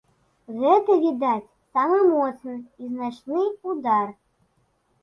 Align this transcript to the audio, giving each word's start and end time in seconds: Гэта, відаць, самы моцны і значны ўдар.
Гэта, 0.61 0.95
відаць, 1.03 1.51
самы 1.75 2.01
моцны 2.15 2.57
і 2.61 2.83
значны 2.95 3.47
ўдар. 3.71 4.07